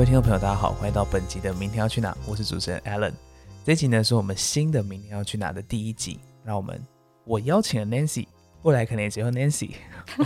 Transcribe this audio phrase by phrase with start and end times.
[0.00, 3.12] 各位听众朋友，大家好，欢迎到本集的《明天要去哪》，我是主持人 Alan。
[3.66, 6.82] 这一集呢是我们新的《明天要去哪》的第一集，让我们
[7.26, 8.26] 我邀请了 Nancy，
[8.62, 9.72] 未来可能也只有 Nancy。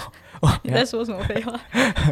[0.62, 1.60] 你在说什么废话？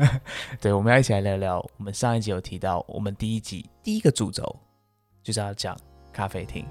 [0.60, 1.64] 对，我们要一起来聊聊。
[1.77, 4.56] 我们上一集有提到，我们第一集第一个主轴
[5.23, 5.79] 就是要讲
[6.12, 6.66] 咖啡厅。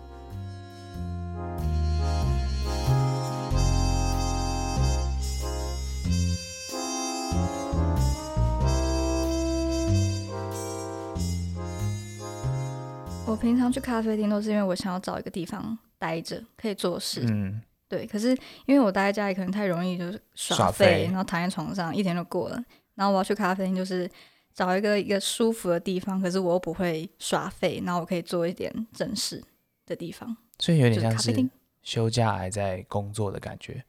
[13.41, 17.25] 平常去咖啡厅都是因为我想要找一个地方待着，可以做事。
[17.27, 18.29] 嗯，对，可是
[18.65, 22.63] 因为我待在家里可能太容易就是耍耍废废，然后躺在床上一天就过了。
[22.95, 24.09] 然后我要去咖啡厅，就是
[24.53, 29.43] 找一个一个舒服的地方，可是我又不会耍废，然后我可以做一点正事
[29.85, 31.49] 的地方，所以有点像是。
[31.83, 33.83] 休假还在工作的感觉，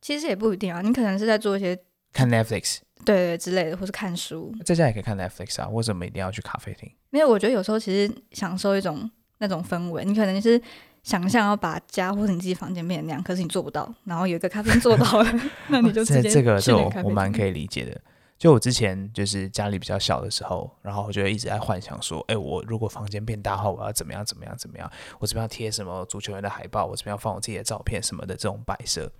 [0.00, 1.78] 其实也不一定啊，你可能是在做一些
[2.10, 4.52] 看 Netflix，对对之类的，或是看书。
[4.64, 6.90] 在家也可以看 Netflix 啊，为什么一定要去咖啡厅？
[7.10, 10.60] 因为我觉得有时候其实享受一种那种氛围，你可能是
[11.02, 15.32] 想象要把家或者你自己房间变成那样，可是你做不到，然后有一个咖啡厅做到了，
[15.68, 18.00] 那你就直接这这个去那咖啡这我我蛮可以理解的。
[18.36, 24.90] 就我之前就是家里比较小的时候，然后我就一直在幻想说，哎，我如果房间变大后，我要怎么样怎么样怎么样？
[25.20, 29.10] 我这边要贴什么足球员的海报，我这边要放我自己的照片什么的这种摆设，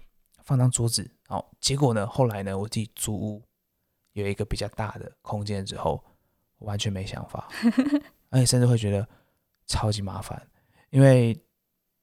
[0.43, 1.09] 放张桌子。
[1.29, 3.43] 然后结果呢，后来呢，我自己租屋
[4.15, 6.03] 有一个比较大的空间之后，
[6.59, 7.48] 我完全没想法，
[8.31, 9.07] 而且甚至会觉得
[9.67, 10.41] 超级麻烦，
[10.91, 11.34] 因为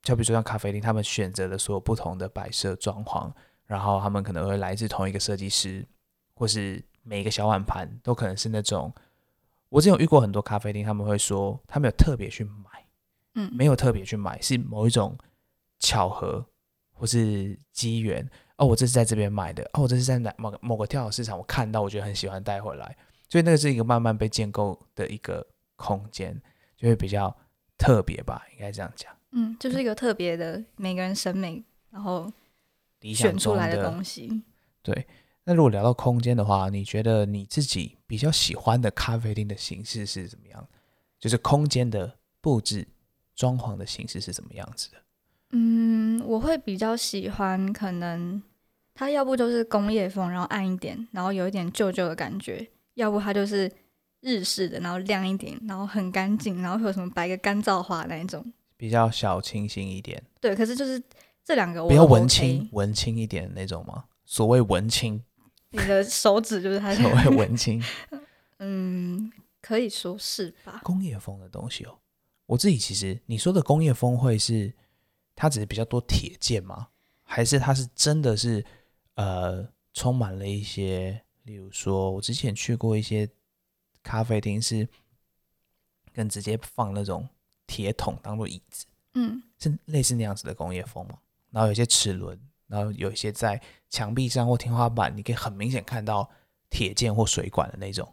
[0.02, 3.32] 就比如说像咖啡厅，他们选择的所有不同的摆设装潢，
[3.66, 5.88] 然后他们可能会来自同一个设计师，
[6.34, 8.94] 或是每一个小碗盘都可能是那种。
[9.70, 12.86] 我之前有遇过很多咖啡厅，他们会说他们有特别去买，
[13.36, 15.18] 嗯，没有特别去买，是某一种
[15.80, 16.46] 巧合
[17.02, 18.24] 或是机缘。
[18.58, 22.96] 哦，我这是在这边买的，哦，我这是在哪某个某个跳蚤市场我看到，我觉得很喜欢带回来，
[23.28, 25.44] 所以那个是一个慢慢被建构的一个
[25.78, 26.40] 空间，
[26.78, 27.36] 就会比较
[27.76, 29.12] 特别吧，应该这样讲。
[29.32, 32.32] 嗯，就是一个特别的每个人审美，然后
[33.16, 34.44] 选出来的东西。
[34.84, 35.08] 对，
[35.46, 40.68] 那如果聊到空间的话，你觉得你自己比较喜欢的咖啡厅的形式是怎么样？
[41.18, 42.88] 就是空间的布置、
[43.36, 44.98] 装潢的形式是怎么样子的？
[45.52, 48.42] 嗯，我会比较喜欢，可能
[48.94, 53.72] 它要不就是工业风，然后暗一点，然后有一点旧旧的感觉；要不它就是
[54.22, 58.54] 日式的，然后亮一点，然后很干净，然后会有什么摆个干燥花那一种。
[58.78, 61.02] 比较小清新一点，对，可是就是
[61.44, 64.06] 这两个我比较文青、文青一点的那种吗？
[64.26, 65.22] 所谓文青，
[65.70, 67.84] 你的手指就是它， 所谓文青，
[68.58, 70.80] 嗯，可以说是吧？
[70.84, 72.00] 工业风的东西哦。
[72.48, 74.74] 我自己其实你说的工业风会是
[75.36, 76.88] 它只是比较多铁件吗？
[77.24, 78.64] 还是它是真的是
[79.16, 83.30] 呃充满了一些，例如说我之前去过一些
[84.04, 84.88] 咖啡厅是
[86.14, 87.28] 跟直接放那种
[87.66, 91.18] 铁桶当做椅子，嗯，是类似那样子的工业风吗？
[91.52, 92.38] 然后有些齿轮，
[92.68, 96.30] 然后有一些在墙壁上或天花板，你可以很明显看到
[96.70, 98.08] 铁件或水管的那种。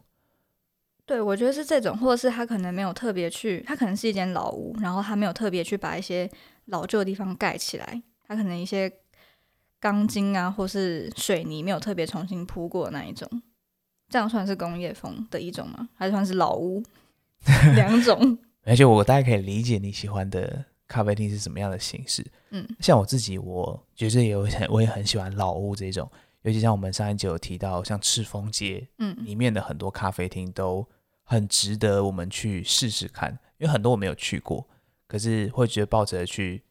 [1.04, 6.30] 对，我觉得是这种，或者是他可能没有特别去，他可能是一间老屋，然后他没有特别去把一些
[6.68, 8.90] 老旧的地方盖起来，它可能一些
[9.78, 13.28] 钢筋啊，或是水泥没有特别重新铺过那一种，
[14.08, 15.88] 这样算是工业风的一种吗？
[15.94, 16.82] 还是算是老屋？
[17.76, 22.26] 两种，而且我大概可以理解你喜欢的咖啡厅是什么样的形式。
[22.50, 26.10] 嗯像我自己，我觉得也有很，我也很喜欢老屋这种，
[26.42, 30.84] 尤其像我们上一集有提到，像赤峰街嗯里面的很多咖啡厅都
[31.22, 34.66] 很值得我们去试试看，因为很多我没有去过，
[35.08, 36.62] 可是会觉得抱着去，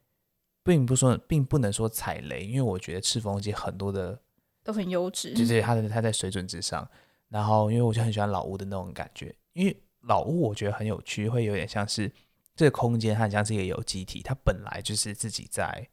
[0.64, 4.18] 并不说，并不能说踩雷，因为我觉得赤峰街很多的
[4.64, 6.90] 都很优质，就是它的它在水准之上。
[7.30, 12.10] 然后，因为我就很喜欢老屋的那种感觉，因为老屋我觉得很有趣，会有点像是
[12.56, 15.86] 这个空间，它很像是一个有机体，它本来就是自己在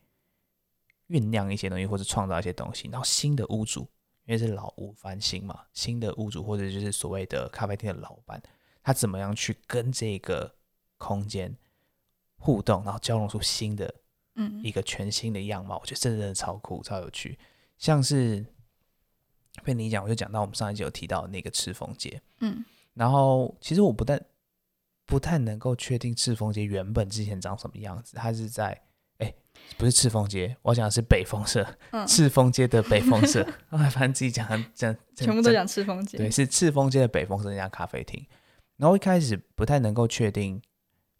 [1.08, 2.88] 酝酿一些东西，或者创造一些东西。
[2.88, 3.80] 然后新的屋主，
[4.26, 8.40] 因为是老屋翻新嘛，新的屋主或者就是所谓的咖啡厅的老板，
[8.80, 10.54] 他怎么样去跟这个
[10.98, 11.56] 空间
[12.44, 13.94] 互动，然后交融出新的
[14.36, 14.60] 嗯。
[14.62, 17.38] 一个全新的样貌，我觉得这真的超酷、超有趣。
[17.78, 18.44] 像是
[19.62, 22.62] 被你讲，我就讲到我们上一集有提到那个赤峰街，嗯。
[22.92, 24.22] 然后其实我不但
[25.06, 28.80] 不太能够确定赤峰街原本之前长什么样子，它是在
[29.18, 29.34] 哎
[29.78, 38.24] 不是赤峰街，我要讲的是北风社，嗯，赤峰街的北风社，我 还反正自己讲讲全部都讲赤峰街，对，是赤峰街的北风社那家咖啡厅。
[38.76, 40.60] 然后一开始不太能够确定，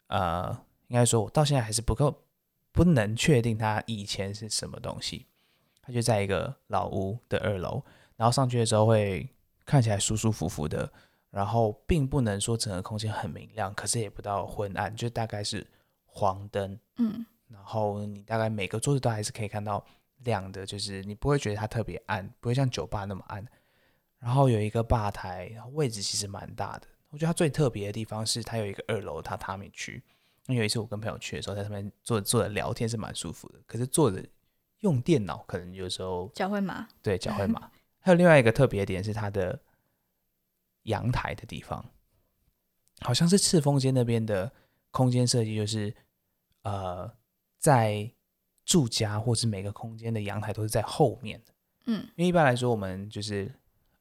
[0.07, 2.23] 呃，应该说我到现在还是不够
[2.71, 5.25] 不能确定它以前是什么东西。
[5.81, 7.83] 它就在一个老屋的二楼，
[8.15, 9.29] 然后上去的时候会
[9.65, 10.91] 看起来舒舒服服的，
[11.29, 15.65] 然后并不能说整个空间很明亮，可是也不到昏暗，就大概是
[16.05, 16.79] 黄灯。
[16.97, 19.85] 嗯然后你大概每个桌子都还是可以看到
[20.23, 23.45] 亮的，就是你不会觉得它特别暗，不会像酒吧那么暗。
[24.17, 26.87] 然后有一个吧台，位置其实蛮大的。
[27.09, 30.03] 我觉得它最特别的地方是它有一个二楼榻榻米区。
[30.47, 34.23] 那有一次我跟朋友去的时候，在上面坐坐着聊天是蛮舒服的，可是坐着
[34.81, 36.87] 用电脑可能有时候脚会麻。
[37.01, 37.71] 对脚会麻。
[37.99, 39.59] 还有另外一个特别点是它的
[40.83, 41.83] 阳台的地方，
[42.99, 44.51] 好像是赤峰街那边的
[44.91, 45.91] 空间设计，就是
[46.61, 47.11] 呃，
[47.57, 48.11] 在
[48.63, 51.53] 住家或是每个空间的阳台都是在后面的。
[51.87, 53.51] 嗯，因为一般来说，我们就是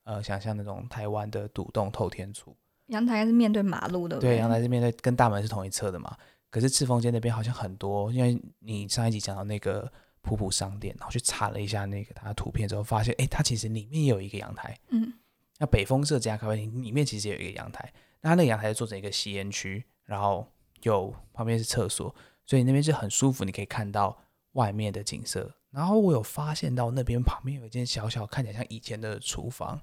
[0.03, 2.55] 呃，想象那种台湾的独栋透天厝，
[2.89, 6.15] 阳台是面对马路的，对，阳台是面对跟大门是同一侧的嘛。
[6.55, 9.93] 可是赤峰街那边好像很多，因为你上一集讲到那个
[10.23, 14.79] 普普商店，然后去查了一下那个它的图片之后，发现哎，它其实里面也有一个阳台。
[14.91, 15.13] 嗯
[15.59, 20.47] 那北风社这家咖啡厅里面其实也有一个阳台，那它那个阳台是做成一个吸烟区，然后
[20.83, 22.15] 有旁边是厕所，
[22.47, 24.17] 所以那边是很舒服，你可以看到
[24.53, 25.53] 外面的景色。
[25.73, 29.81] 然后我有发现到那边旁边有一间小小看起来像以前的厨房，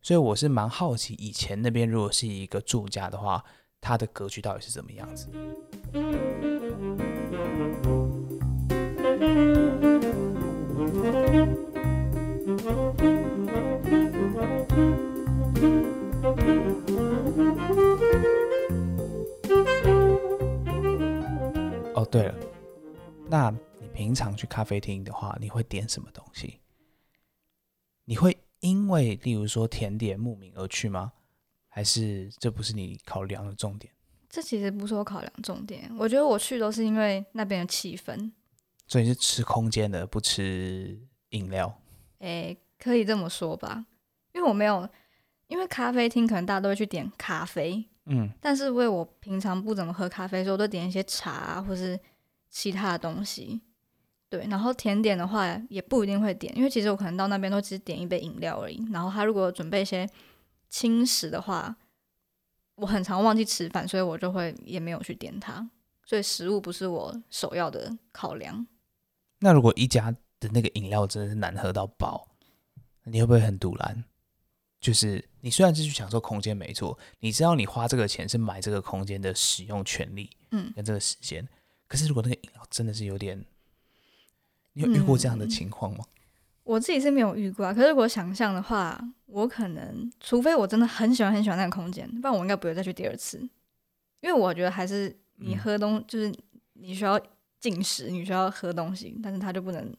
[0.00, 3.44] 所以我是蛮好奇，以前那边如果是一个住家的话，
[3.86, 5.28] 它的格局到底是怎么样子？
[21.94, 22.34] 哦，对了，
[23.28, 26.58] 那你平常去咖啡厅的话，你会点什么东西？
[28.06, 31.12] 你会因为例如说甜点慕名而去吗？
[31.74, 33.92] 还是这不是你考量的重点？
[34.30, 38.30] 这其实不是我考量重点，我觉得我去都是因为那边的气氛。
[38.86, 40.96] 所以是吃空间的，不吃
[41.30, 41.76] 饮料。
[42.20, 43.86] 诶，可以这么说吧，
[44.32, 44.88] 因为我没有，
[45.48, 51.98] 因为咖啡厅可能大家都会去点咖啡，嗯，但是因为我平常不怎么喝咖啡，所以我都点一些茶啊或是
[52.48, 53.60] 其他的东西。
[54.30, 58.80] 对，然后甜点的话也不一定会点，因为其实我可能到那边都只点一杯饮料而已。
[58.92, 60.08] 然后他如果准备一些
[60.68, 61.76] 轻食的话，
[62.76, 65.70] 我很常忘记吃饭，所以我就会也没有去点它。
[66.04, 68.66] 所以食物不是我首要的考量。
[69.38, 72.28] 那如果一家的那个饮料真的是难喝到爆，
[73.04, 74.04] 你会不会很堵然？
[74.80, 81.48] 就是你虽然是去享受空间没错，你知道你花这个钱是买这个空间的使用权利嗯，跟这个时间，
[81.86, 83.42] 可是如果那个饮料真的是有点，
[84.74, 86.04] 你有遇过这样的嗯情况吗？
[86.64, 93.38] 我自己是没有遇过啊，可是如果想象的话，我可能除非我真的很喜欢很喜欢那个空间，不然我应该不会再去第二次。
[94.20, 96.34] 因为我觉得还是你嗯喝东，就是
[96.72, 97.20] 你需要
[97.60, 99.94] 进食，你需要喝东西，但是它就不能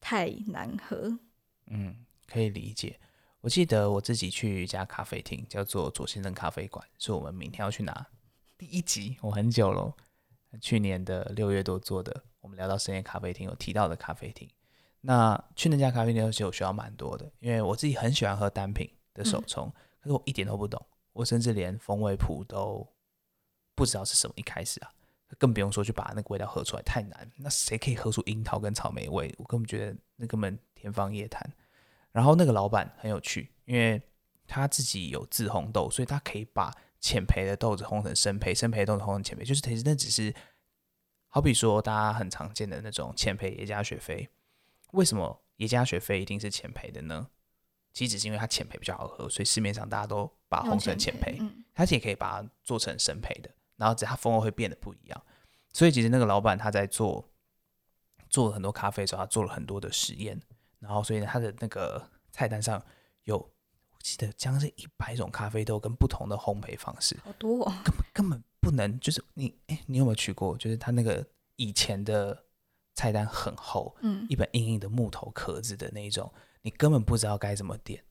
[0.00, 1.18] 太难喝。
[1.66, 1.96] 嗯，
[2.26, 2.98] 可以理解。
[3.40, 8.06] 我记得我自己去一家咖啡厅，叫做左先生咖啡馆，是我们明天要去拿
[8.56, 9.92] 第一集，我很久了，
[10.60, 12.24] 去年的六月多做的。
[12.40, 14.48] 我们聊到深夜咖啡厅有提到的咖啡厅，
[15.02, 22.86] 那去那家咖啡店的时候，我学到蛮多的，因为我自己很喜欢喝单品的手冲，可是我一点都不懂，我甚至连风味谱都
[23.74, 24.34] 不知道是什么。
[24.36, 24.90] 一开始啊，
[25.38, 27.30] 更不用说去把那个味道喝出来，太难。
[27.36, 29.34] 那谁可以喝出樱桃跟草莓味？
[29.38, 31.50] 我根本觉得那根本天方夜谭。
[32.12, 34.02] 然后那个老板很有趣，因为
[34.46, 40.34] 他自己有自烘豆，所以他可以把浅焙的豆子烘成深焙，深焙的豆子烘成浅焙，就是其实那只是
[41.28, 44.28] 好比说大家很常见的那种浅焙也加雪菲。
[44.92, 47.28] 为什么耶加雪菲一定是浅焙的呢？
[47.92, 51.36] 其实只是因为它浅焙比较好喝，所以市面上大家都把它用烘成浅焙。
[51.40, 55.22] 嗯，它也可以把它做成生培的，然后只它风味会变得不一样。
[55.72, 57.28] 所以其实那个老板他在做
[58.28, 60.40] 做了很多咖啡的时候，他做了很多的实验，
[60.78, 62.80] 然后所以他的那个菜单上
[63.24, 67.72] 有我记得将近一百种咖啡豆跟不同的烘焙方式，好多、哦。
[67.84, 70.56] 根本根本不能就是你哎，你有没有去过？
[70.56, 72.44] 就是他那个以前的
[72.94, 76.32] 菜单很厚，嗯一本硬硬的木头壳子的那一种，
[76.62, 78.02] 你根本不知道该怎么点。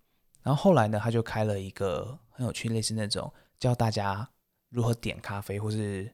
[0.42, 4.30] 然后后来呢，他就开了一个很有趣，类似那种教大家
[4.70, 6.14] 如何点咖啡，或是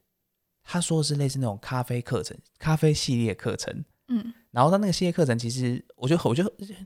[0.64, 3.86] 他说是类似那种咖啡课程、咖啡系列课程。
[4.08, 6.44] 嗯然后他那个系列课程，其实我就我就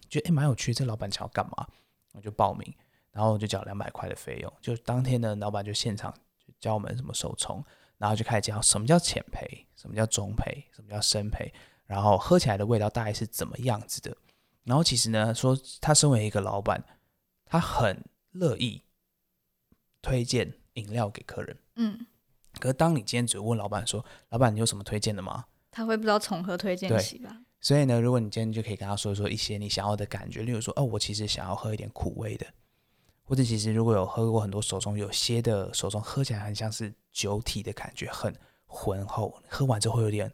[0.10, 1.68] 觉得哎蛮有趣，这老板想要干嘛？
[2.14, 2.74] 我就报名，
[3.12, 4.54] 然后我就缴两百块的费用。
[4.60, 7.64] 就当天呢，老板就现场就教我们什么手冲，
[7.98, 11.54] 然后就开始教什么叫浅焙，什么叫中焙，什么叫生培，
[11.86, 14.16] 然后喝起来的味道大概是怎么样子的。
[14.64, 16.84] 然后其实呢，说他身为一个老板，
[17.46, 18.84] 他很乐意
[20.02, 21.58] 推荐饮料给客人。
[21.76, 22.06] 嗯，
[22.60, 27.42] 可是当你今天只问老板说：“老板，你有什么推荐的吗？”他会不知道从何推荐起吧？
[27.62, 32.46] 所以呢，如果你今天就可以跟他说说一些你想要的感觉，例如说，哦，我其实想要喝一点苦味的，
[33.24, 38.34] 或者其实如果有喝过很多手中，有些的手中喝起来很像是酒体的感觉，很
[38.66, 40.32] 浑厚，喝完之后会有点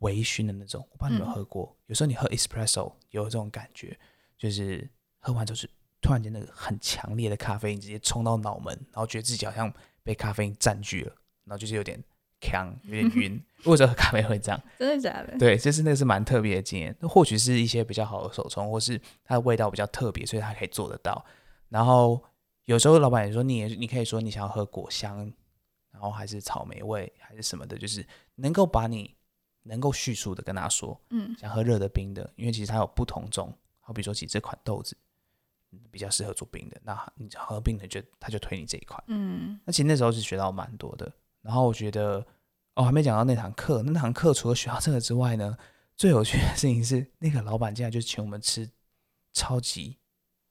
[0.00, 0.86] 微醺的那种。
[0.92, 3.98] 我不知道你有没有嗯喝过，有时候你喝 espresso 有这种感觉，
[4.36, 4.88] 就是
[5.18, 5.68] 喝完就是
[6.00, 11.12] 突然间那个很强烈的咖啡因直接冲到脑门，然后觉得自己好像被咖啡因占据了，
[11.44, 12.02] 然后就是有点
[12.40, 13.42] 呛，有点晕。
[13.64, 14.62] 或者喝咖啡会这样。
[14.78, 15.36] 真的假的？
[15.36, 16.96] 对，就是那个是蛮特别的经验。
[17.00, 21.26] 那或许是一些比较好的手冲，或是它的味道比较特别，所以它可以做得到。
[21.68, 22.22] 然后
[22.66, 25.18] 有时候老板也说，你也你可以说你想要喝果香，
[25.90, 29.12] 然后还是草莓味，还是什么的，就是能够把你
[29.68, 33.54] 能够叙述的跟他说，嗯想喝热的、冰的，因为其实它有不同种。
[33.80, 34.96] 好比说，其实这款豆子
[35.70, 39.02] 嗯比较适合做冰的，那你喝冰的就他就推你这一款。
[39.06, 41.10] 嗯那其实那时候是学到蛮多的。
[41.40, 42.26] 然后我觉得，
[42.74, 43.82] 哦，还没讲到那堂课。
[43.82, 45.56] 那堂课除了学到这个之外呢，
[45.96, 48.68] 最有趣的事情是，那个老板竟然就请我们吃
[49.32, 49.96] 超级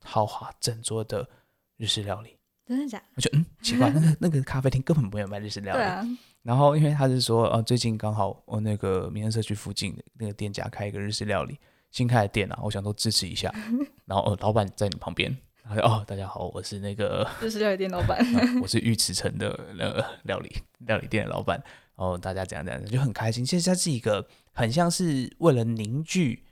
[0.03, 1.29] 豪华整桌的
[1.75, 2.37] 日式料理。
[2.65, 3.05] 真的假的？
[3.15, 5.83] 我觉得嗯奇怪，那个那个咖啡厅根本没有卖日式料理。
[5.83, 6.03] 啊，
[6.47, 11.59] 然后因为他是说，呃，最近刚好我那个民生社区附近的那个店家开一个日式料理，
[11.91, 13.53] 新开的店啊，我想说支持一下。
[14.07, 18.17] 然后、呃、老板在你旁边，然后哦，大家好，我是那个 日式料理店老板。
[18.33, 20.49] 呃 我是玉池城的呃料理
[20.85, 21.61] 料理店的老板，
[21.97, 23.43] 然后大家怎样怎样，就很开心。
[23.43, 26.45] 其实它是一个很像是为了凝聚，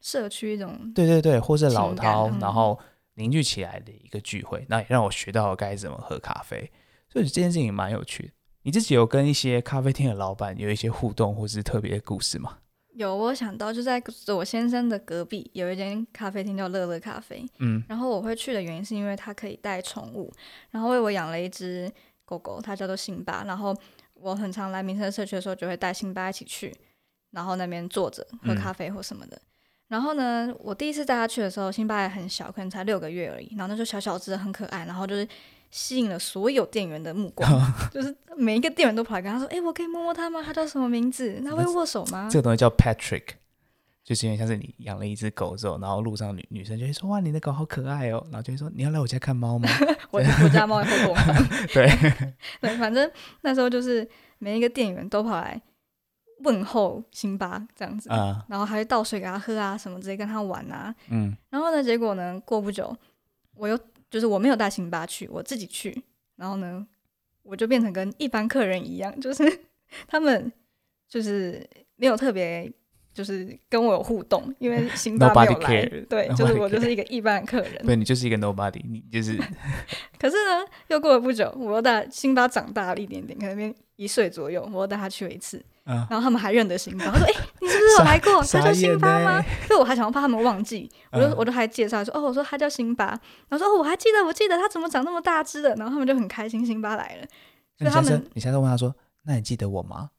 [0.00, 2.78] 社区一种对对对，或是老饕，嗯然后
[3.14, 6.70] 凝聚起来的一个聚会，那也让我学到了该怎么喝咖啡，
[7.08, 8.32] 所以这件事情蛮有趣的。
[8.62, 12.58] 你自己有跟一些咖啡厅的老板有一些互动，或是特别的故事吗？
[12.94, 14.02] 有我想到就在
[14.36, 20.30] 我先生的隔壁有一间咖啡厅叫乐乐咖啡，嗯然后我会去的原因是因为它可以带宠物，
[20.70, 21.90] 然后为我养了一只
[22.24, 23.74] 狗狗，它叫做辛巴，然后
[24.12, 26.70] 我很常来民生社区的时候就会带辛巴一起去，
[27.30, 29.40] 然后那边坐着喝嗯咖啡或什么的。
[29.88, 35.26] 然后呢，我第一次带它去的时候，辛巴也很小，可能才六个月而已，然后那就小小只，很可爱，然后就是
[35.72, 37.50] 吸引了所有店员的目光，
[37.90, 40.40] 就是每一个店员都跑来跟他说：“哎、我可以摸摸他吗？
[40.44, 41.40] 他叫什么名字？
[41.44, 43.24] 他会握手吗？”这个东西叫 Patrick，
[44.04, 49.66] 就是因为像是你养了一只狗之后，然后路上女女生就会说哇，你的狗好可爱哦，然后就会说你要来我家看猫吗？
[50.12, 51.48] 我我家猫也会跟我玩。
[51.72, 51.88] 对，
[52.60, 53.10] 对，反正
[53.40, 54.06] 那时候就是
[54.38, 55.58] 每一个店员都跑来
[56.40, 60.94] 问候辛巴这样子，啊、然后还会倒水给他喝啊，什么直接跟他玩啊。
[61.08, 62.94] 嗯，然后呢，结果呢，过不久，
[63.54, 63.78] 我又
[64.12, 66.00] 就是我没有带辛巴去，我自己去，
[66.36, 66.86] 然后呢，
[67.42, 69.42] 我就变成跟一般客人一样，就是
[70.06, 70.52] 他们
[71.08, 72.72] 就是没有特别。
[73.14, 77.84] 就是跟我有互动，因为辛巴没有来.对，就是我就是一个一般的客人。
[77.84, 79.36] 对你就是一个 nobody，你就是
[80.18, 88.36] 可是呢，又过了不久，我又带辛巴长大了一点点，可能变一岁左右，我带他去了一次，啊，然后他们还认得辛巴， 他说：“哎、你是不是有来过？
[88.36, 93.06] 他傻叫辛巴吗呢？” 所以我还想要怕他们忘记，我就、嗯我就还介绍说：“哦，我说他叫辛巴。”
[93.48, 97.26] 然后说：“哦，我还记得，我记得他怎么长那么大只的。”然后他们就很开心，辛巴来了。
[97.78, 98.94] 你下次以他们，你下次问他说，
[99.24, 100.10] 那你记得我吗？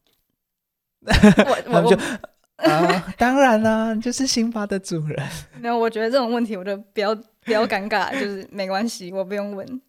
[1.04, 1.98] 我他我们就
[2.58, 5.30] 啊，当然啦，你就是辛巴的主人。
[5.60, 9.82] 没有，我觉得这种问题我就比较比较尴尬，就是没关系，我不用问。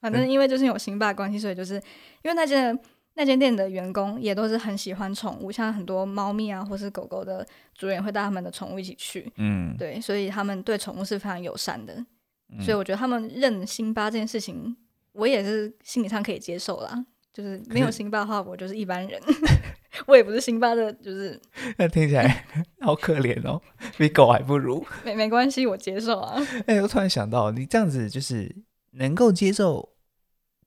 [0.00, 1.74] 反正因为就是有辛巴的关系，所以就是
[2.22, 2.76] 因为那间
[3.14, 11.94] 那间店的员工也都是很喜欢宠物，像很多猫咪啊或是狗狗的主人会带他们的宠物一起去，嗯，对，所以他们对宠物是非常友善的。
[11.94, 14.76] 嗯所以我觉得他们认辛巴这件事情，
[15.12, 17.06] 我也是心理上可以接受啦。
[17.32, 19.18] 就是没有辛巴的话，我就是一般人，
[20.06, 21.40] 我也不是辛巴的，就是
[21.78, 22.46] 那听起来
[22.80, 23.58] 好可怜哦，
[23.96, 24.84] 比狗还不如。
[25.02, 26.38] 没没关系，我接受啊。
[26.66, 28.54] 哎、我突然想到，你这样子就是
[28.90, 29.94] 能够接受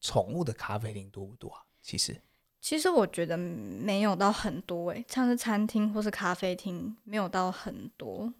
[0.01, 1.61] 宠物的咖啡厅多不多啊？
[1.83, 2.19] 其实，
[2.67, 8.33] 其实我觉得没有到很多诶、像是餐厅或是咖啡厅没有到很多，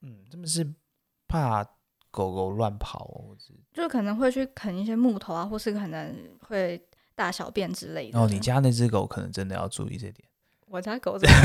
[0.00, 0.66] 嗯，他们是
[1.28, 1.62] 怕
[2.10, 3.22] 狗狗乱跑
[3.74, 6.16] 就可能会去啃一些木头啊，或是可能
[6.48, 6.82] 会
[7.14, 8.18] 大小便之类的。
[8.18, 10.26] 哦，你家那只狗可能真的要注意这点
[10.68, 11.36] 我家狗怎么，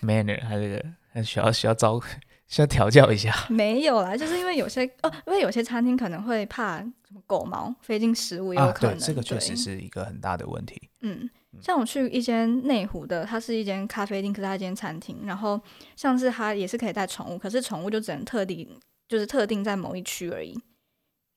[0.00, 2.00] manner，它这个它需要需要招
[2.48, 3.34] 需要调教一下。
[3.50, 4.16] 没有啦？
[4.16, 8.98] 就是因为有些哦，因为有些餐厅可能会怕什么狗毛飞进食物，也有啊，对，可能。
[8.98, 10.90] 这个确实是一个很大的问题。
[11.00, 11.28] 嗯，
[11.60, 15.24] 像我去一间内湖的，它是一间咖啡厅，可是它一间餐厅。
[15.24, 15.60] 然后
[15.96, 18.68] 像是它也是可以带宠物，可是宠物就只能特定，
[19.08, 20.58] 就是特定在某一区而已。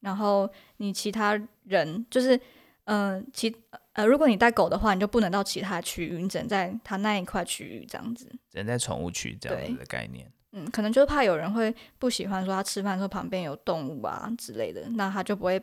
[0.02, 2.40] 然后你其他人就是，
[2.86, 3.54] 嗯、其
[3.94, 8.26] 呃，如果你带狗的话，你就不能到其他区域，你只能在它那一块区域这样子。
[8.50, 10.32] 只能在宠物区这样子的概念。
[10.52, 15.62] 嗯，可能就是怕有人会不喜欢说他吃饭的时候旁边有动物啊之类的，那他就不会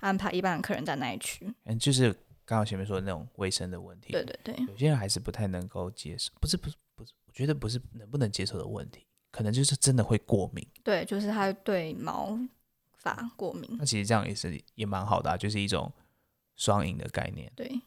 [0.00, 1.52] 安排一般的客人在那一区。
[1.64, 2.12] 嗯，就是
[2.44, 4.12] 刚刚前面说的那种卫生的问题。
[4.12, 10.66] 对对对，有些人还是不太能够接受，不是不是不是，我觉得不是能不能接受的问题，可能就是真的会过敏。
[10.84, 12.38] 对，就是他对毛
[12.94, 13.68] 发过敏。
[13.78, 15.92] 那其实这样也是也蛮好的、啊，就是一种
[16.54, 17.52] 双赢的概念。
[17.56, 17.80] 对，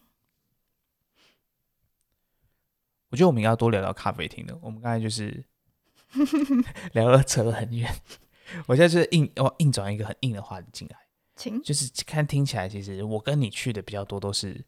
[3.08, 4.56] 我觉得我们应该要多聊聊咖啡厅的。
[4.60, 5.42] 我们刚才就是
[6.92, 7.92] 聊了扯了很远，
[8.66, 10.96] 我现在就是硬我硬转一个很硬的话题进来，
[11.36, 14.64] 请就是看听起来，其实我跟你去的比较多都是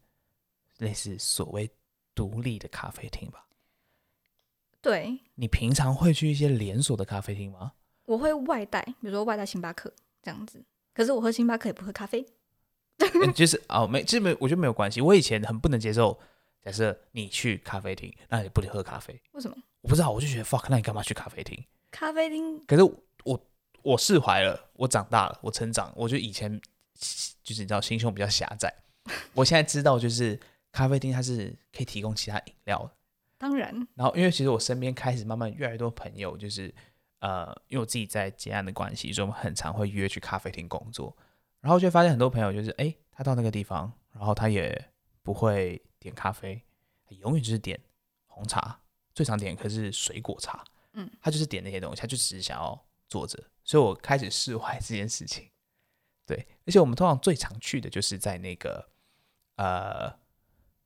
[0.79, 1.69] 类似所谓
[2.13, 3.45] 独立的咖啡厅吧。
[4.81, 7.73] 对，你平常会去一些连锁的咖啡厅吗？
[8.05, 10.63] 我会外带，比如说外带星巴克这样子。
[10.93, 12.25] 可是我喝星巴克也不喝咖啡。
[12.99, 15.01] 嗯就是哦，没，其实没，我觉得没有关系。
[15.01, 16.17] 我以前很不能接受，
[16.63, 19.57] 假设你去咖啡厅，那你不能喝咖啡，为什么？
[19.85, 21.63] 我不知道，我就觉得 fuck，那你干嘛去咖啡厅？
[21.91, 22.81] 咖啡厅可是
[23.23, 23.39] 我
[23.83, 26.59] 我释怀了，我长大了，我成长，我就以前
[27.43, 28.73] 就是你知道心胸比较狭窄，
[29.35, 30.39] 我现在知道就是
[30.71, 32.91] 咖啡厅它是可以提供其他饮料的。
[33.37, 36.73] 当然，然后因为其实我身边开始慢慢越来越多朋友，就是
[37.19, 41.15] 呃，因为我自己在结案的关系，所以我们很常会约去咖啡厅工作，
[41.61, 44.89] 然后就发现很多朋友就是哎，诶他到那个地方，然后他也
[45.21, 46.59] 不会点咖啡，
[47.07, 47.79] 他永远就是点
[48.25, 48.79] 红茶，
[49.15, 55.49] 最常点可是水果茶，嗯，他就是点那些东西，他就只是想要坐着，所以我开始释怀这件事情。
[56.25, 58.89] 对，而且我们通常最常去的就是在那个
[59.55, 60.13] 呃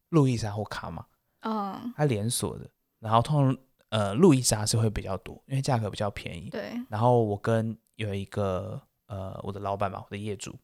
[0.09, 1.05] 路易莎或卡玛，
[1.39, 2.69] 嗯，它连锁的，
[2.99, 3.57] 然后通常
[3.89, 6.49] 呃路易莎是会比较多，因为价格比较便宜。
[6.49, 10.55] 对，然后我跟有一个呃我的老板嘛，我的业主，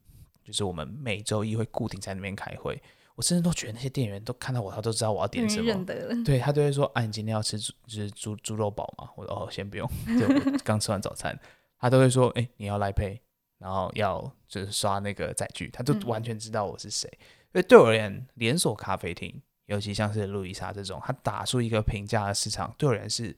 [0.44, 2.80] 就是我们每周一会固定在那边开会。
[3.16, 5.86] 我甚至都觉得那些店员都看到我，他都知道我要点什么认。
[5.86, 6.24] 得了。
[6.24, 11.38] 对他都会说：“啊，你今天要吃猪，就是猪猪肉堡吗？”我说：“哦，先不用，就我 刚吃完早餐。”
[11.80, 13.22] 他都会说：“哎、你要来配，
[13.58, 17.10] 然后要就是刷那个载具。”他就嗯完全知道我是谁。
[17.52, 23.36] 所以对我而言，连锁咖啡厅，尤其像是路易莎这种，它打出一个平价的市场，对我而言是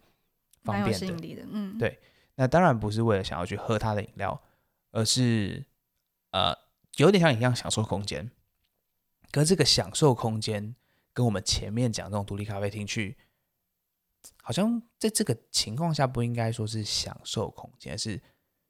[0.64, 1.46] 方便的。
[1.52, 2.00] 嗯，对
[2.36, 4.42] 那当然不是为了想要去喝它的饮料，
[4.92, 5.64] 而是
[6.32, 6.56] 呃
[6.96, 8.32] 有点像一样享受空间。
[9.38, 10.76] 可这个享受空间
[11.14, 13.16] 跟我们前面讲这种独立咖啡厅去，
[14.42, 18.22] 好像在这个情况下不应该说是享受空间，而是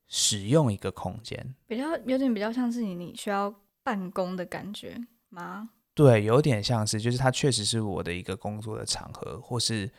[0.08, 1.56] 使用一个空间。
[1.67, 3.53] 比较有点比较像是你你需要
[3.84, 4.97] 办公的感觉
[5.30, 5.69] 吗？
[5.93, 9.89] 对，有点像是，就是它确实是我的一个工作的场合，或是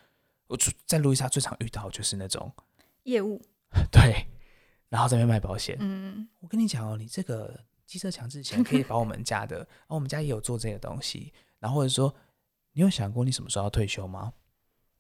[0.47, 2.53] 我出在路易莎最常遇到就是那种
[3.03, 3.43] 业务，
[3.91, 4.27] 对，
[4.89, 9.57] 然后在那边卖保险，嗯，我跟你讲哦，你这个机车强制险可以保我们家的，
[9.89, 12.15] 然后我们家也有做这个东西，然后或者说，
[12.75, 14.35] 你有想过你什么时候要退休吗？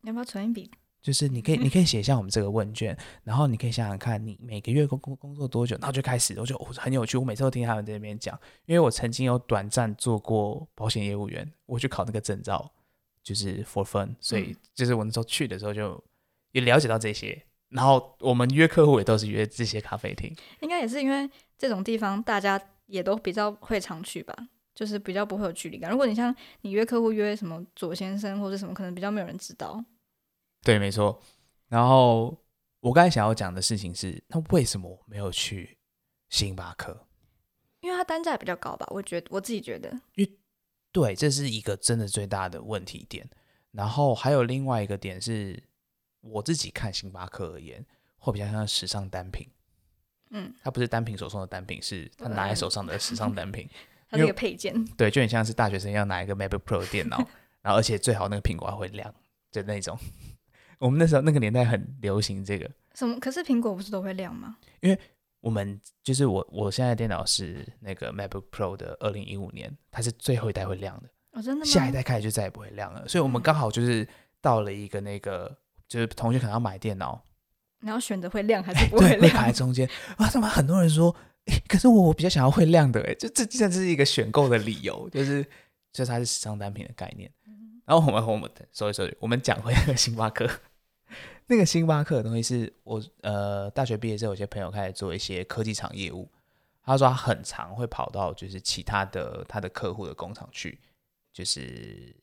[0.02, 0.70] 要不要存一笔？
[1.00, 12.72] 就是你可以，你可以写下我们这个问卷，然后你可以想想看，你每个月工工工作多久，然后就开始，我就我很有趣，我每次都听他们在那边讲，因为我曾经有短暂做过保险业务员，我去考那个证照，
[13.22, 16.02] 就是 for fun，所以就是我那时候去的时候就
[16.50, 20.34] 也了解到这些，然后我们约客户也都是约这些咖啡厅。
[20.60, 24.34] 应该也是因为这种地方大家也都比较会常去吧，
[24.74, 25.90] 就是比较不会有距离感。
[25.90, 29.82] 如果你像你约客户约什么左先生或者什么，可能比较没有人知道。
[30.62, 31.22] 对，没错。
[31.68, 32.36] 然后
[32.80, 35.78] 我刚才想要讲的事情是，那为什么我没有去
[36.30, 37.06] 星巴克？
[37.80, 40.38] 因为它单价比较高吧，我觉得我自己觉得，因为
[40.90, 43.28] 对，这是一个真的最大的问题点。
[43.70, 45.62] 然后还有另外一个点是，
[46.20, 47.84] 我自己看星巴克而言，
[48.16, 49.46] 会比较像时尚单品。
[50.30, 53.68] 嗯，它不是单品手上的单品，是它拿在手上的时尚单品。
[54.10, 54.84] 它是一个配件。
[54.96, 57.18] 对，就很像是大学生要拿一个 MacBook Pro 的电脑，
[57.60, 59.14] 然后而且最好那个苹果还会亮，
[59.52, 59.98] 就那种。
[60.78, 62.70] 我们那时候那个年代很流行这个。
[62.94, 63.18] 什么？
[63.20, 64.56] 可是苹果不是都会亮吗？
[64.80, 64.98] 因为
[65.40, 71.70] 我们就是我，我现在电脑是那个 MacBook Pro 的二零一五年，它是最后一代会亮的，哦，真的吗？
[71.70, 73.06] 下一代开始就再也不会亮了。
[73.06, 74.08] 所以我们嗯刚好就是
[74.40, 75.54] 到了一个那个，
[75.86, 77.22] 就是同学可能要买电脑，
[77.80, 79.32] 你要选择会亮还是不对，会亮？
[79.34, 80.28] 卡在中间啊。
[80.28, 81.14] 怎么很多人说，
[81.46, 85.44] 诶可是我我比较想要会亮的，哎，就这这是一个选购的理由，就是
[85.92, 87.30] 就是它是时尚单品的概念。
[87.84, 90.46] 然后我们我们 sorry sorry，我们讲回那个星巴克，
[91.46, 96.28] 那个星巴克的东西是我呃大学毕业之后，有些朋友开始做一些科技厂业务，
[96.82, 100.78] 他说他很常会跑到就是其他的他的客户的工厂去，
[101.32, 102.14] 就是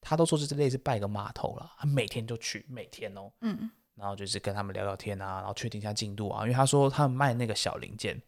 [0.00, 8.20] 他都说是类似拜个码头了，他每天就去，每天哦，嗯，然后就是跟他们聊聊天啊，然后确定一下进度啊，因为他说他们卖那个小零件，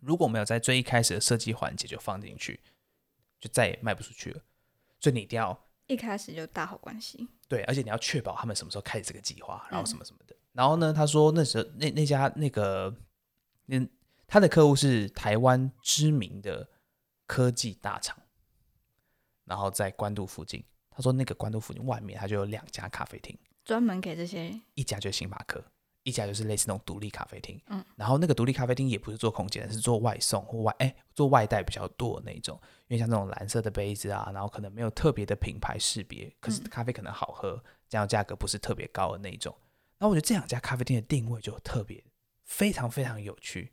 [0.00, 2.60] 如果没有在最一开始的设计环节就放进去，
[3.40, 4.40] 就再也卖不出去了，
[5.00, 7.28] 所以你一定要一开始就打好关系。
[7.48, 10.36] 对，而且你要确保他们什么时候开始这个计划，然后嗯什么什么的。
[10.52, 12.94] 然后呢，他说那时候那那家那个，
[13.66, 13.88] 嗯，
[14.26, 16.68] 他的客户是台湾知名的
[17.26, 18.16] 科技大厂，
[19.44, 20.64] 然后在关渡附近。
[20.90, 23.38] 他说那个关渡附近外面，他就有两家咖啡厅，
[23.68, 25.62] 专门给这些，一家就是星巴克，
[26.02, 36.64] 一家就是类似那种独立咖啡厅，嗯，然后那个独立咖啡厅也不是做空间的，是做外送或外哎做外带比较多的那种，因为像那种蓝色的杯子啊，然后可能没有特别的品牌识别，可是嗯。
[36.70, 39.54] 咖啡可能好喝，这样价格不是特别高的那种。
[39.98, 42.02] 然后我觉得这两家咖啡店的定位就特别
[42.44, 43.70] 非常非常有趣。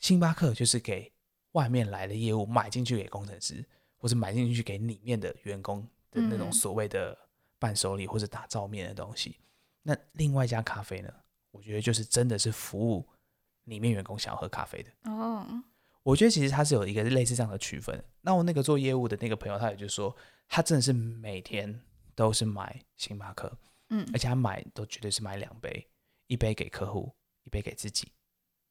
[0.00, 1.10] 星巴克就是给
[1.52, 6.52] 外面来的业务买进去给工程师，或者买进去给里面的员工的那种嗯。
[6.52, 7.18] 所谓的
[7.62, 9.36] 伴手礼或者打照面的东西。
[9.82, 11.08] 那另外一家咖啡呢，
[11.52, 13.08] 我觉得就是真的是服务
[13.64, 14.90] 里面员工想要喝咖啡的。
[15.10, 15.46] 哦，
[16.02, 18.04] 我觉得其实它是有一个类似这样的区分。
[18.20, 20.14] 那我那个做业务的那个朋友，他也就说，
[20.48, 21.80] 他真的是每天
[22.14, 23.56] 都是买星巴克，
[23.90, 25.88] 嗯而且他买都绝对是买两杯，
[26.26, 28.12] 一杯给客户，一杯给自己，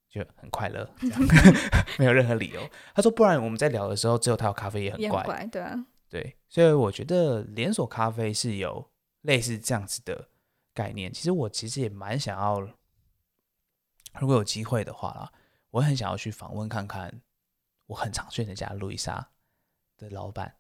[0.09, 1.21] 就很快乐，这样
[1.99, 2.61] 没有任何理由。
[2.93, 5.23] 他说，不然我们在聊的时候，只有他有咖啡也很怪。
[5.23, 8.85] 很怪，对啊，对，所以我觉得连锁咖啡是有
[9.21, 10.27] 类似这样子的
[10.73, 11.11] 概念。
[11.13, 12.59] 其实我其实也蛮想要，
[14.19, 15.31] 如果有机会的话啦，
[15.69, 17.21] 我很想要去访问看看
[17.85, 19.25] 我很常去那家路易莎
[19.97, 20.53] 的老板，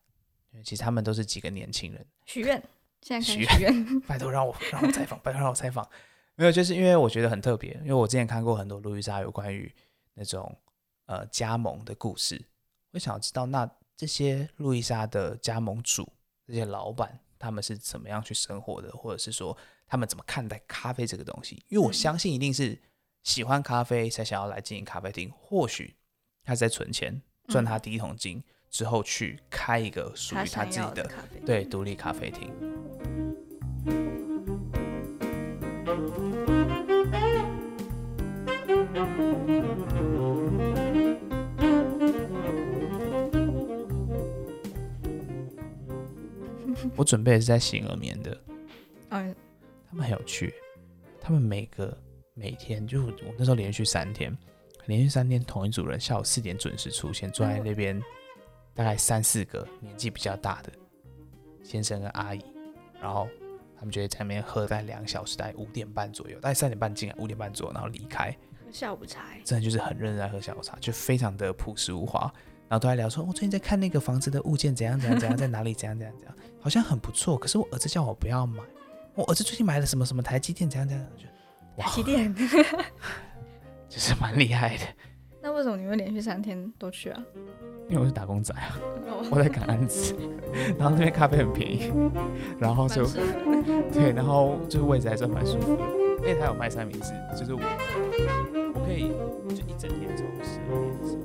[0.51, 2.07] 因为其实他们都是几个年轻人。
[2.25, 2.63] 许愿，
[3.01, 5.85] 现在许愿，拜托让我让我采访，拜托让我采访。
[6.35, 9.69] 没有，就是因为我觉得很特别，因为我之前看过很多路易莎有关于
[10.13, 10.57] 那种
[11.07, 12.41] 呃加盟的故事，
[12.91, 13.69] 我想要知道那
[14.01, 16.11] 这些路易莎的加盟主、
[16.47, 21.63] 这些老板他们是怎么样去生活的，或者是说他们怎么看待咖啡这个东西？
[21.67, 22.75] 因为我嗯相信一定是
[23.21, 25.95] 喜欢咖啡才想要来经营咖啡厅，或许
[26.43, 31.07] 他是在存钱赚他嗯第一桶金之后去开一个属于他自己的
[31.45, 32.51] 对独立咖啡厅。
[47.11, 48.37] 准备的是在醒而眠的，
[49.09, 49.35] 嗯，
[49.89, 50.53] 他们很有趣，
[51.19, 51.97] 他们每个
[52.33, 54.33] 每天就我那时候连续三天，
[54.85, 58.01] 连续三天同一组人下午四点准时出现，坐在那边
[58.73, 60.71] 大概三四个年纪比较大的
[61.61, 62.41] 先生跟阿姨，
[63.01, 63.27] 然后
[63.75, 68.33] 他们就会在那边喝大概两小时，大概五点半左右，大概三点半进来，五点半左右，然后离开，
[68.71, 72.33] 下午茶欸，真的就是很认真在喝下午茶，就非常的朴实无华。
[72.71, 77.37] 然后都在聊说，我、最近在看那个房子的物件怎样怎样怎样，在哪里怎样怎样怎样，好像很不错。
[77.37, 78.63] 可是我儿子叫我不要买，
[79.13, 82.33] 我儿子最近买了什么什么台积电怎样怎样，我觉得台积电。
[83.91, 84.85] 就是蛮厉害的。
[85.43, 87.21] 那为什么你会连续三天都去啊？
[87.89, 88.79] 因为我是打工仔啊，
[89.09, 90.15] 哦我在赶案子，
[90.79, 91.91] 然后那边咖啡很便宜，
[92.57, 93.05] 然后就
[93.91, 95.83] 对，然后就是位置还算蛮舒服的。
[96.21, 99.09] 因为他有卖三明治，就是我我可以
[99.53, 101.17] 就一整天从十二点吃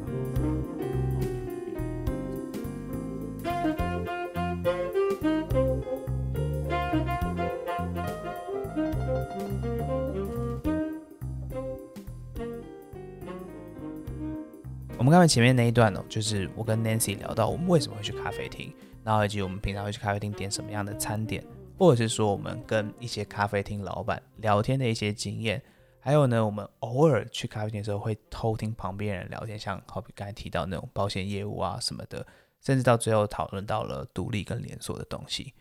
[15.07, 21.47] 我们刚才前面那一段哦，就是我跟 Nancy 聊到我们为什么会去咖啡厅，然后以及我们平常会去咖啡厅点什么样的餐点，
[21.79, 25.63] 或者是说我们跟一些咖啡厅老板聊天的一些经验，
[26.01, 32.27] 还有呢，我们偶尔去咖啡厅的时候会偷听旁边人聊天，像好比刚才提到那种保险业务啊什么的，
[32.61, 35.55] 甚至到最后讨论到了独立跟连锁的东西。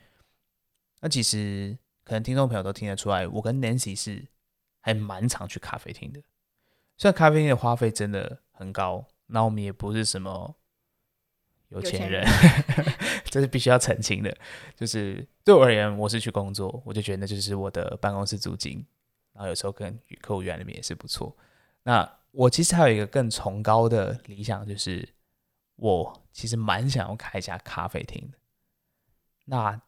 [1.02, 4.26] 那其实可能听众朋友都听得出来，我跟 Nancy 是
[4.82, 6.20] 还蛮常去咖啡厅的。
[6.98, 10.56] 虽然咖啡厅的花费真的很高，那我们也不是什么
[11.70, 12.44] 有钱人钱
[12.86, 12.94] 人，
[13.26, 14.36] 这是必须要澄清的。
[14.76, 18.86] 就是对我而言，我是去工作，我就觉得那就是我的办公室租金，
[19.34, 21.36] 然后有时候跟客户员那边也是不错。
[21.84, 25.08] 那我其实还有一个更崇高的理想，就是
[25.76, 28.38] 我其实蛮想要开一家咖啡厅的。
[29.46, 29.82] 那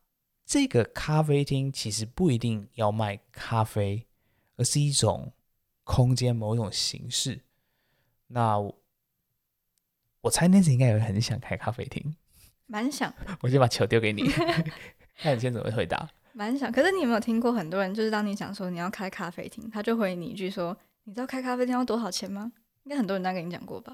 [0.46, 4.08] 这个咖啡厅其实不一定要卖咖啡，
[4.56, 5.34] 而是一种
[5.84, 7.42] 空间某种形式。
[8.28, 8.58] 那
[10.22, 12.16] 我我猜 Nancy 应该也会很想开咖啡厅，
[12.68, 14.24] 蛮想的，我先把球丢给你，
[15.18, 16.08] 看你先怎么回答。
[16.34, 16.72] 蛮想。
[16.72, 22.52] 可是你有没有听过很多人，就是当你讲说你要开咖啡厅，他就回你一句说：“你知道开咖啡厅要多少钱吗？”
[22.84, 23.92] 应该很多人都跟你讲过吧？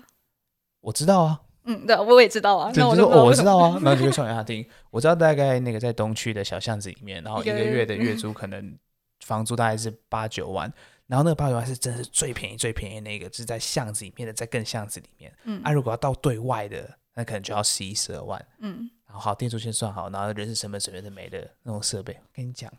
[0.82, 2.72] 我知道啊，嗯，对，我也知道啊。
[2.76, 4.66] 那我哦我知道啊，然后就会送给他听。
[4.92, 8.78] 我知道大概那个在东区的小巷子里面，然后一个月的月租可能
[9.22, 10.72] 房租大概是八九万，
[11.08, 15.32] 然后那个八九万是真的是最便宜最便宜那个，就是在巷子里面的，在更巷子里面。
[15.44, 18.44] 嗯啊，如果要到对外的，那可能就要十一十二万。
[18.60, 22.72] 嗯，然后好，店租先算好，然后人事成本什么的没的那种设备，我跟你讲。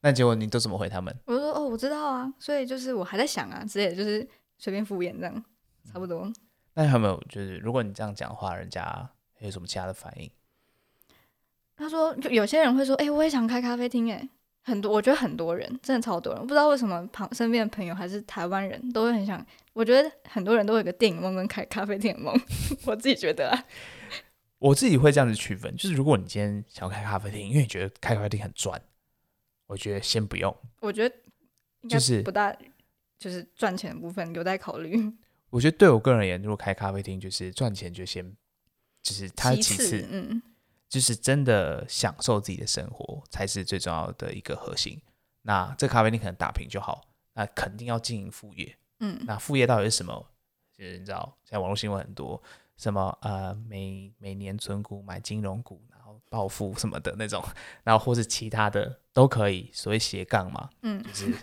[0.00, 1.16] 那结果你都怎么回他们？
[1.24, 4.26] 我就说哦，我知道啊，所以就是我还在想啊之类的，就是
[4.58, 5.44] 随便敷衍这样，
[5.84, 6.30] 差不多。
[6.74, 10.30] 那有没有就是如果你这样讲的话，人家有什么其他的反应？
[11.76, 14.28] 他说，就有些人会说，哎、我也想开咖啡厅，哎，
[14.68, 19.44] 很多，我觉得很多人真的超多人，不知道为什么旁身边的朋友还是台湾人都会很想。
[19.72, 22.34] 我觉得很多人都有个电影梦跟开咖啡店的梦，
[22.84, 23.64] 我自己觉得啊，
[24.58, 28.80] 我自己会这样子区分，就是如果你今天想要开咖啡厅，因为你觉得开咖啡厅很赚，
[29.66, 30.54] 我觉得先不用。
[30.80, 31.14] 我觉得
[31.88, 32.52] 就是不大，
[33.18, 34.96] 就是赚钱的部分有待考虑。
[35.50, 38.36] 我觉得对我个人而言，如果开咖啡厅，就是赚钱就先，
[39.00, 40.42] 就是它其其次，嗯，
[40.88, 45.00] 就是真的享受自己的生活才是最重要的一个核心。
[45.42, 47.02] 那这咖啡店可能打平就好，
[47.34, 48.76] 那肯定要经营副业。
[49.00, 50.26] 嗯，那副业到底是什么？
[50.76, 52.42] 就是你知道，现在网络新闻很多，
[52.76, 57.42] 什么呃每每年存股买金融股，然后暴富什么的那种，
[57.84, 61.34] 然后或是其他的都可以，所谓斜杠嘛，嗯就是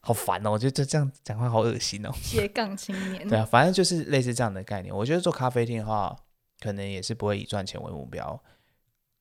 [0.00, 2.10] 好烦哦，我觉得这这样讲话好恶心哦。
[2.14, 4.94] 斜杠青年， 对啊，反正就是类似这样的概念。
[4.94, 6.16] 我觉得做咖啡厅的话，
[6.60, 8.42] 可能也是不会以赚钱为目标。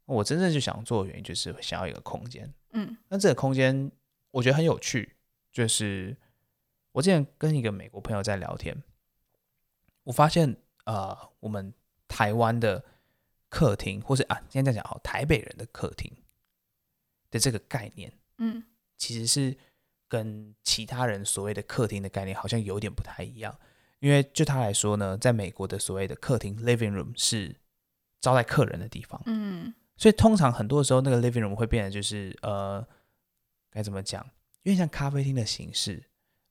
[0.09, 2.51] 我真正就想做的原因，就是想要一个空间。
[2.71, 3.91] 嗯那这个空间
[4.31, 5.15] 我觉得很有趣，
[5.51, 6.15] 就是
[6.91, 8.75] 我之前跟一个美国朋友在聊天，
[10.03, 11.73] 我发现呃，我们
[12.07, 12.83] 台湾的
[13.49, 16.11] 客厅，或是啊，今天在讲好，台北人的客厅
[17.29, 18.63] 的这个概念，嗯
[18.97, 19.57] 其实是
[20.07, 23.57] 跟其他人所谓的客厅的概念好像有点不太一样。
[23.99, 27.53] 因为就他来说呢，在美国的所谓的客厅 （living room） 是
[28.21, 32.83] 招待客人的地方，嗯所以通常很多时候那个 living room 会变得就是呃，
[33.69, 34.25] 该怎么讲，
[34.63, 36.01] 有点像咖啡厅的形式。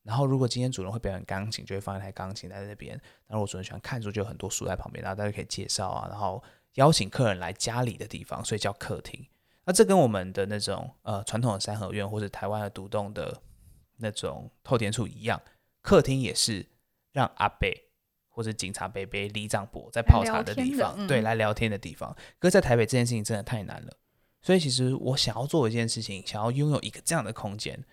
[0.03, 2.93] 然后如果今天主人会表演钢琴，就会放一台钢琴在那边。
[3.27, 6.43] 然后如果主人喜欢看书，就有很多书在旁边，然后大家可以介绍啊，然后
[6.75, 9.27] 邀请客人来家里的地方，所以叫客厅。
[9.65, 13.43] 那这跟我们的那种呃传统的三合院或者台湾的独栋的
[13.97, 15.41] 那种透天处一样，
[15.81, 16.67] 客厅也是
[17.13, 17.67] 让阿伯
[18.39, 22.17] 或者警察伯伯、里长伯在泡茶的地方，对，来聊天的地方。
[22.39, 23.93] 可是在台北这件事情真的太难了，
[24.41, 27.85] 所以其实我想要做一件事情，想要拥有一个这样的空间，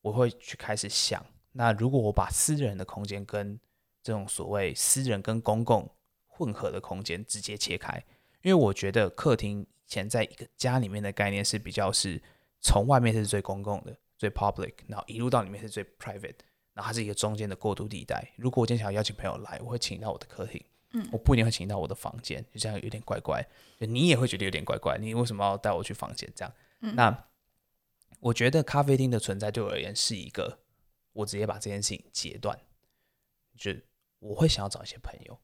[0.00, 3.58] 我会去开始想，那如果我把私人的空间跟
[4.00, 5.90] 这种所谓私人跟公共
[6.28, 8.00] 混合的空间直接切开，
[8.42, 12.22] 因为我觉得客厅以前在一个家里面的概念是比较是
[12.60, 16.36] 从外面是最公共的、最 public，然后一路到里面是最 private，
[16.78, 18.24] 然后它是一个中间的过渡地带。
[18.36, 21.08] 如果我今天想要邀请朋友来，我会请到我的客厅，嗯。
[21.10, 23.44] 我不一定会请到我的房间，就这样有点怪怪，
[23.80, 26.54] 就你也会觉得有点怪怪，你为什么要带我去房间这样？
[26.82, 26.94] 嗯？
[26.94, 27.24] 那
[28.20, 30.60] 我觉得咖啡厅的存在对我而言是一个，
[31.14, 32.56] 我直接把这件事情截断，
[33.56, 33.74] 就
[34.20, 35.36] 我会想要找一些朋友，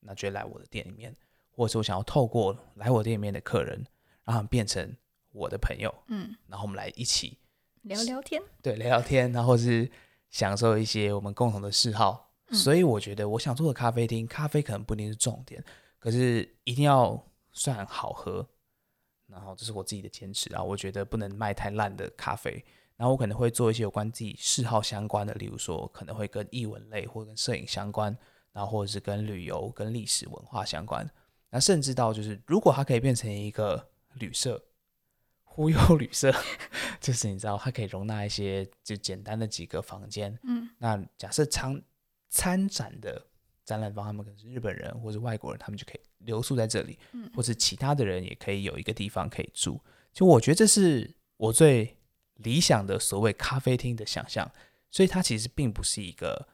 [0.00, 1.14] 那就会来我的店里面，
[1.50, 3.86] 或者是我想要透过来我店里面的客人，
[4.24, 4.96] 让他们变成
[5.32, 7.36] 我的朋友，嗯，然后我们来一起
[7.82, 9.90] 聊聊天，对聊聊天，然后是
[10.32, 12.30] 享受一些我们共同的嗜好。
[12.48, 15.64] 嗯所以我觉得我想做的咖啡厅，咖啡可能不一定是重点，
[15.98, 17.18] 可是一定要
[17.52, 18.46] 算好喝。
[19.26, 22.62] 然后这是我自己的坚持啊，我觉得不能卖太烂的咖啡。
[22.94, 28.14] 然后我可能会做一些有关自己嗜好相关的，例如说可能会跟艺文类或跟摄影相关，
[28.52, 31.08] 然后或者是跟旅游、跟历史文化相关。
[31.48, 34.62] 那甚至到就是，如果它可以变成一个旅社，
[35.42, 36.30] 忽悠旅社，
[37.02, 40.38] 就是你知道它可以容纳一些就简单的几个房间。
[40.44, 41.82] 嗯那假设参
[42.30, 43.26] 参展的
[43.64, 49.78] 展览方他们可能是日本人或者外国人，他们就可以留宿在这里，嗯或者其他的人也可以有一个地方可以住。
[50.12, 51.96] 就我觉得这是我最
[52.36, 54.50] 理想的所谓咖啡厅的想象，
[54.90, 56.48] 所以它其实并不是一个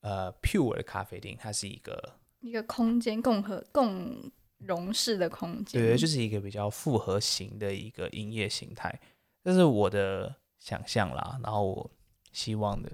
[0.00, 4.30] 呃 pure 的咖啡厅，它是一个一个空间共和共
[4.60, 9.00] 融式的空间，对，就是一个比较复合型的一个营业形态，
[9.42, 11.38] 这是我的想象啦。
[11.42, 11.90] 然后我
[12.32, 12.90] 希望的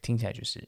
[0.00, 0.66] 听起来就是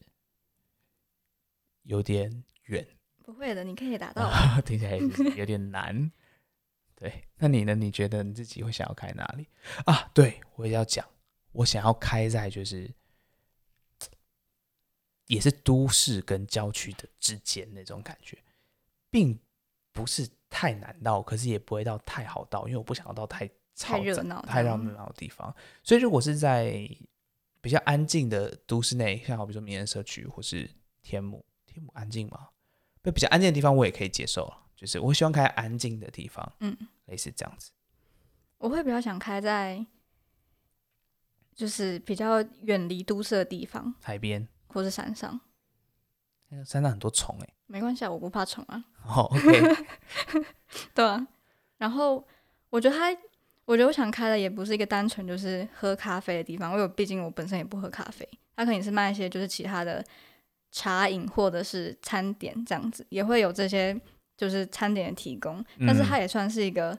[1.83, 2.87] 有点远，
[3.25, 4.31] 不会的，你可以达到。
[4.63, 6.11] 听起来就是有点难。
[6.95, 7.77] 对，那你呢？
[7.77, 9.47] 你觉得你自己会想要开哪里
[9.87, 10.11] 啊？
[10.13, 11.09] 对我也要讲，
[11.53, 12.93] 我想要开在就是
[15.27, 18.37] 也是都市跟郊区的之间那种感觉，
[19.11, 19.39] 并
[19.99, 25.53] 不是太难到，可是也不会到太好到，因为我不想要到太吵太热闹太热闹的地方。
[25.83, 26.89] 所以如果是在
[27.61, 30.71] 比较安静的都市内，像好比说名人社区或是
[31.03, 32.51] 天母，天母安静吗？
[33.03, 37.73] 不比较安静的地方我也可以接受了，就是我希望开安静的地方，嗯，类似这样子。
[38.59, 39.85] 我会比较想开在
[41.57, 45.41] 就是比较远离都市的地方，海边，或是山上。
[46.51, 48.85] 那个山上很多虫哎、没关系啊，我不怕虫啊。
[49.07, 49.77] 哦，OK，
[50.95, 51.27] 对啊，
[51.77, 52.27] 然后
[52.71, 53.11] 我觉得它，
[53.65, 60.05] 我觉得我想开的也不是一个单纯就是喝咖啡的地方，因为毕竟我本身也不喝咖啡，它可能是卖一些就是其他的
[60.71, 63.99] 茶饮或者是餐点这样子，也会有这些
[64.37, 66.99] 就是餐点的提供，但是它也算是一个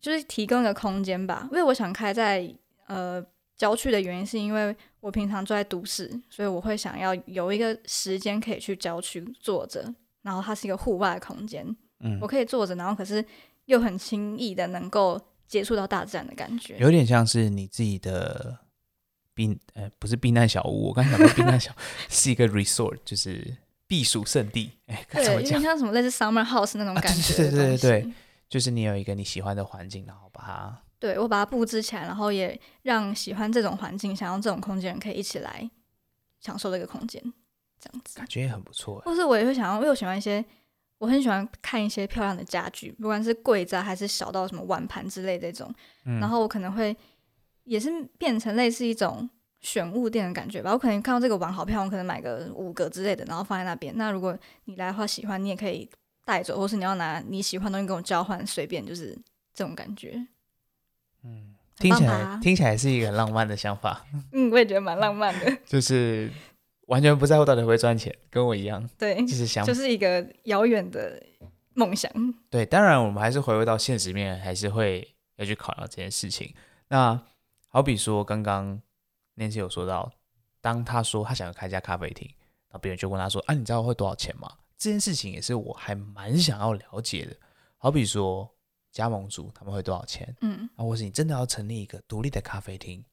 [0.00, 2.52] 就是提供一个空间吧，因为我想开在
[2.86, 3.24] 呃
[3.60, 11.62] 郊区的原因，是因为我平常住在都市，所以我会想要有一个时间可以去郊区坐着，然后它是一个户外的空间，
[11.98, 13.22] 嗯我，可以坐着，然后可是
[13.66, 16.78] 又很轻易的能够接触到大自然的感觉。
[16.78, 18.60] 有点像是你自己的
[19.34, 21.70] 避，呃，不是避难小屋，我刚才讲过避难小
[22.08, 23.54] 是一个 resort，就是
[23.86, 24.70] 避暑胜地。
[24.86, 25.34] 哎，对？
[25.34, 27.82] 有点像什么类似 summer house 那种啊感觉对的东西。
[27.82, 28.12] 对对对对
[28.48, 35.68] 就是你有一个你喜欢的环境，然后把它对我把它布置起来，然后也让喜欢这种环境、想要这种空间人可以一起来
[36.38, 37.20] 享受这个空间，
[37.80, 38.18] 这样子。
[38.18, 39.00] 感觉也很不错。
[39.00, 40.44] 或是我也会想要，因为我喜欢一些，
[40.98, 45.74] 我很喜欢看一些漂亮的家具，不管是柜子啊，还是小到什么碗盘之类的这种。
[46.04, 46.94] 嗯然后我可能会
[47.64, 49.28] 也是变成类似一种
[49.60, 50.70] 选物店的感觉吧。
[50.70, 53.96] 我可能看到这个碗好漂亮，我可能买个五个之类的，然后放在那边。
[53.96, 55.88] 那如果你来的话喜欢，你也可以
[56.26, 59.18] 带走，或是你要拿你喜欢的东西跟我交换，随便就是
[59.54, 60.26] 这种感觉。
[61.24, 65.56] 嗯，听起来听起来是一个很浪漫的想法， 嗯，我也觉得蛮浪漫的。
[65.66, 66.30] 就是
[66.86, 71.22] 完全不在乎到底会不会赚钱，跟我一样，对，就是想就是一个遥远的
[71.74, 72.10] 梦想。
[72.48, 75.06] 对，当然我们还是回归到现实面，还是会
[75.36, 76.52] 要去考量这件事情。
[76.88, 77.20] 那
[77.68, 78.80] 好比说，刚刚
[79.36, 80.10] Nancy 有说到，
[80.60, 82.28] 当他说他想要开一家咖啡厅，
[82.72, 87.36] 那别人就问他说：“啊，你知道会多少钱吗？”这件事情也是我还蛮想要了解的。
[87.76, 88.50] 好比说
[88.92, 93.04] 加盟主他们会多少钱嗯，啊，或是你真的要成立一个独立的咖啡厅，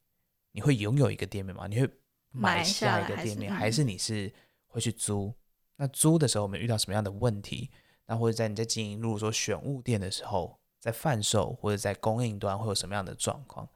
[0.51, 1.67] 你会拥有一个店面吗？
[1.67, 1.87] 你会
[2.31, 4.33] 买买下一个店面，嗯还是你是
[4.67, 5.33] 会去租？
[5.75, 7.69] 那租的时候我们遇到什么样的问题？
[8.05, 13.67] 那或者在你在经营，如果说选物店的时候，在贩售或者在供应端会有什么样的状况？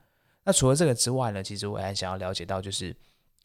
[0.42, 2.96] 那除了这个之外呢，其实我还想要了解到，就是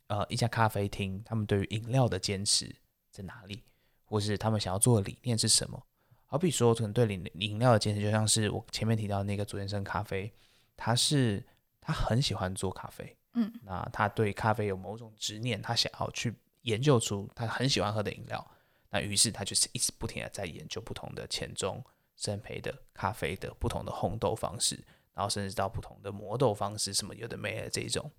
[0.07, 2.75] 呃一家咖啡厅他们对于饮料的坚持
[3.11, 3.63] 在哪里，
[4.05, 5.85] 或是他们想要做的理念是什么？
[6.29, 10.31] 好比说，可能对饮饮料的坚持，就像是我前面提到的那个左先生咖啡，
[10.75, 11.43] 他是
[11.81, 18.45] 他很喜欢做咖啡，嗯，那他对咖啡有某种执念，他想要去研究出他很喜欢喝的饮料。
[18.89, 21.83] 那于是他就是一直不停的在研究不同的浅中
[22.15, 24.75] 生培的咖啡的不同的烘豆方式，
[25.13, 28.11] 然后甚至到不同的磨豆方式，什么有的没的这一种。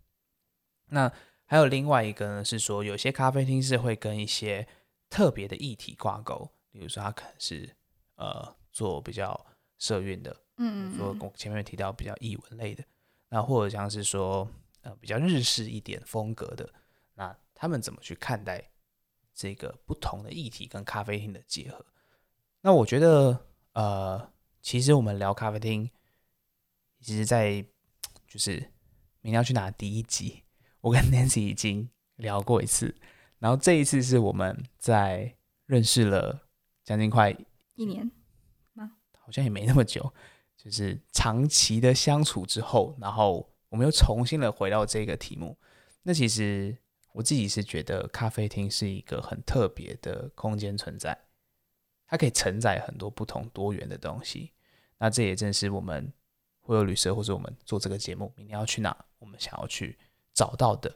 [0.86, 1.12] 那
[1.44, 4.66] 还有另外一个呢，是说有些咖啡厅是会跟一些
[5.10, 7.76] 特别的议题挂钩，比如说它可能是
[8.18, 9.46] 呃做比较
[9.78, 12.84] 社运的，嗯说我前面提到比较译文类的，
[13.28, 14.48] 那或者像是说
[14.82, 16.68] 呃比较日式一点风格的，
[17.14, 18.70] 那他们怎么去看待
[19.34, 21.86] 这个不同的议题跟咖啡厅的结合？
[22.60, 25.88] 那我觉得呃，其实我们聊咖啡厅，
[27.00, 27.64] 其实在
[28.26, 28.54] 就是
[29.20, 30.42] 明天要去哪第一集，
[30.80, 32.94] 我跟 Nancy 已经聊过一次，
[33.38, 36.48] 然后这一次是我们在认识了
[36.82, 37.36] 将近快
[37.78, 38.10] 一年，
[39.12, 40.12] 好像也没那么久，
[40.56, 45.56] 就是长期的相处之后，然后我们又重新的回到这个题目。
[46.02, 46.76] 那其实
[47.12, 51.16] 我自己是觉得咖啡厅是一个很特别的空间存在，
[52.06, 54.52] 它可以承载很多不同多元的东西。
[54.98, 56.12] 那这也正是我们
[56.60, 59.96] 会有旅社或者我们做这个节目，明天要去哪，我们想要去
[60.34, 60.92] 找到的，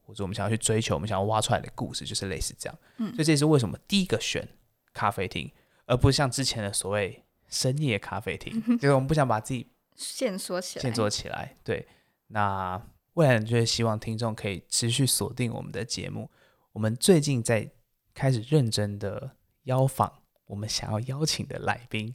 [0.00, 2.78] 或者我们想要去追求，我们想要挖出来的故事，就是类似这样。
[2.96, 4.48] 嗯所以这也是为什么第一个选
[4.92, 5.52] 咖啡厅，
[5.86, 11.56] 而不是像之前的所谓深夜咖啡厅，就是我们不想把自己线索起来，建做起来。
[11.62, 11.86] 对，
[12.28, 12.80] 那
[13.14, 16.30] 未来就是希望听众可以持续锁定我们的节目。
[16.72, 17.70] 我们最近在
[18.12, 20.12] 开始认真的邀访
[20.46, 22.14] 我们想要邀请的来宾。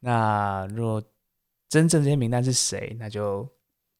[0.00, 1.00] 那若
[1.68, 3.48] 真正这些名单是谁，那就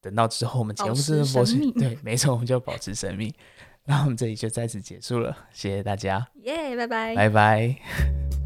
[0.01, 3.33] 等到之后我们节目保持真的播出，对，没错，我们就保持神秘。
[3.87, 7.15] 那我们这里就在此结束了，谢谢大家，耶拜拜。
[7.15, 8.40] 拜拜。